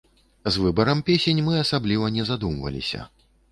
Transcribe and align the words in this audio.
З 0.55 0.63
выбарам 0.63 1.03
песень 1.09 1.43
мы 1.51 1.61
асабліва 1.65 2.11
не 2.19 2.27
задумваліся. 2.33 3.07